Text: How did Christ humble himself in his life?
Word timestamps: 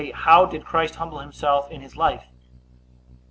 How 0.15 0.47
did 0.47 0.65
Christ 0.65 0.95
humble 0.95 1.19
himself 1.19 1.69
in 1.69 1.81
his 1.81 1.95
life? 1.95 2.25